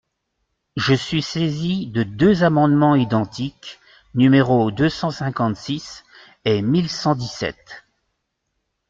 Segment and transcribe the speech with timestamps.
[0.77, 3.79] Je suis saisi de deux amendements identiques,
[4.15, 6.03] numéros deux cent cinquante-six
[6.43, 7.85] et mille cent dix-sept.